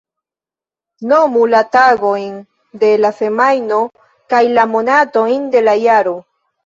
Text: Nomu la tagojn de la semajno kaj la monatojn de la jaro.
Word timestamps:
Nomu 1.11 1.43
la 1.51 1.59
tagojn 1.75 2.33
de 2.85 2.89
la 3.03 3.11
semajno 3.19 3.83
kaj 4.35 4.43
la 4.59 4.67
monatojn 4.73 5.45
de 5.57 5.63
la 5.69 5.77
jaro. 5.85 6.17